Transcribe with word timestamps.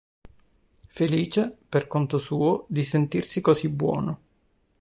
Felice, 0.87 1.55
per 1.69 1.85
conto 1.85 2.17
suo, 2.17 2.65
di 2.67 2.83
sentirsi 2.83 3.39
così 3.39 3.69
buono. 3.69 4.19